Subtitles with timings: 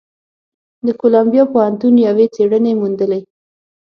[0.85, 3.21] د کولمبیا پوهنتون یوې څېړنې موندلې،